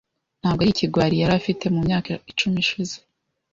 Ntabwo 0.39 0.59
ari 0.61 0.71
ikigwari 0.73 1.15
yari 1.17 1.33
afite 1.39 1.63
mu 1.73 1.79
myaka 1.87 2.11
icumi 2.31 2.57
ishize. 2.63 2.95